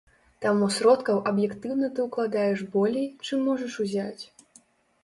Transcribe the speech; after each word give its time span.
Таму 0.45 0.69
сродкаў 0.77 1.19
аб'ектыўна 1.31 1.91
ты 1.99 2.07
ўкладаеш 2.09 2.59
болей, 2.77 3.07
чым 3.27 3.47
можаш 3.51 3.79
узяць. 3.87 4.23